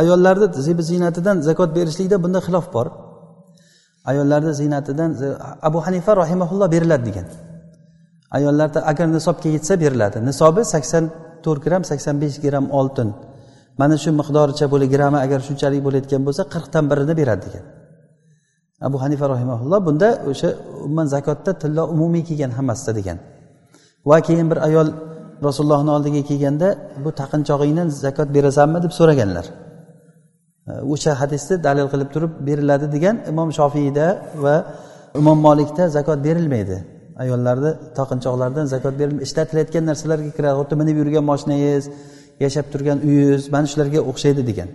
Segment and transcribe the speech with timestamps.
[0.00, 2.86] ayollarni zebi ziynatidan zakot berishlikda bunda xilof bor.
[4.10, 5.10] Ayollarni ziynatidan
[5.68, 7.26] abu hanifa rahimaulloh beriladi degan.
[8.36, 10.18] Ayollarda agar nisobga yetsa beriladi.
[10.28, 11.04] Nisobi sakson
[11.44, 13.08] to'rt gramm sakson besh gramm oltin.
[13.80, 17.64] Mana shu miqdoricha bo'lib grammi agar shunchalik bo'layotgan bo'lsa qirqdan birini beradi degan.
[18.88, 20.48] Abu hanifa rahimaulloh bunda o'sha
[20.84, 23.18] umuman zakotda tilla umumiy kelgan hammasida degan.
[24.10, 24.88] Va keyin bir ayol
[25.46, 26.68] rasulullohni oldiga kelganda
[27.04, 28.78] bu taqinchog'ingdan zakot berasanmi?
[28.84, 29.46] deb so'raganlar.
[30.92, 34.06] O'sha hadisni dalil qilib turib beriladi degan imom shofiyda
[34.44, 34.56] va
[35.20, 36.76] imom molikda zakot berilmaydi.
[37.22, 39.24] Ayollarni taqinchoqlaridan zakot berilmaydi.
[39.28, 40.56] Ishlatilayotgan narsalarga kiradi.
[40.60, 41.84] Xuddi minib yurgan moshinangiz
[42.44, 44.68] yashab turgan uyingiz mana shularga o'xshaydi degan.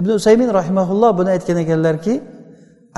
[0.00, 2.14] Ibn usaymin rahimaulloh buni aytgan ekanlarki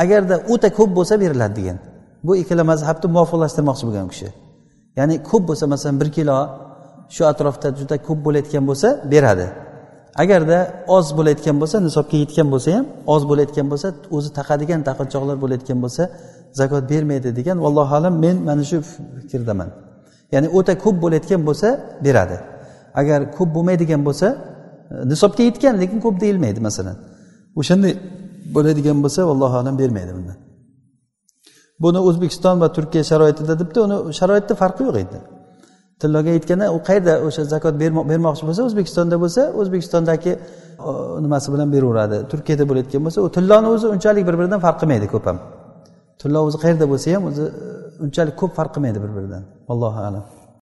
[0.02, 1.78] agarda o'ta ko'p bo'lsa beriladi degan.
[2.27, 4.28] Bu ikkala mazhabni muvofiqlashtirmoqchi bo'lgan u kishi.
[4.98, 6.38] Ya'ni ko'p bo'lsa masalan bir kilo
[7.14, 9.47] shu atrofda juda ko'p bo'layotgan bo'lsa beradi.
[10.22, 10.58] Agarda
[10.96, 16.02] oz bo'layotgan bo'lsa nisobga yetgan bo'lsa ham oz bo'layotgan bo'lsa o'zi taqadigan taqinchoqlar bo'layotgan bo'lsa
[16.60, 18.78] zakot bermaydi degan vallohu alam men mana shu
[19.20, 19.69] fikrdaman.
[20.34, 21.69] Ya'ni o'ta ko'p bo'layotgan bo'lsa
[22.06, 22.36] beradi.
[23.00, 24.28] Agar ko'p bo'lmaydigan bo'lsa
[25.12, 26.97] nisobga yetgan lekin ko'p deyilmaydi masalan.
[27.60, 27.92] O'shanday
[28.55, 30.38] bo'ladigan bo'lsa vallohu alam bermaydi bundan.
[31.84, 35.19] Buni o'zbekiston va turkiya sharoitida debdi uni sharoitda farqi yo'q edi.
[36.02, 37.74] Tilloga aytganda u qayerda o'sha zakot
[38.12, 40.32] bermoqchi bo'lsa o'zbekistonda bo'lsa o'zbekistondagi
[41.24, 42.16] nimasi bilan beraveradi.
[42.32, 45.38] Turkiyada bo'layotgan bo'lsa u tilloni o'zi unchalik bir biridan farq qilmaydi ko'p ham.
[46.22, 47.69] Tillo o'zi qayerda bo'lsa ham o'zi e,
[48.04, 50.24] unchalik ko'p farq qilmaydi bir biridan allohu alam.